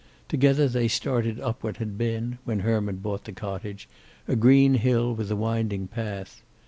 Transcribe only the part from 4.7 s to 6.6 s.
hill with a winding path.